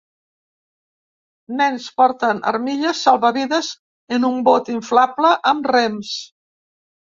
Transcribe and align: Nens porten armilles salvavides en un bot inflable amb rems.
Nens 1.59 1.89
porten 2.01 2.39
armilles 2.53 3.03
salvavides 3.09 3.71
en 4.19 4.27
un 4.33 4.43
bot 4.51 4.75
inflable 4.81 5.37
amb 5.55 5.73
rems. 5.77 6.19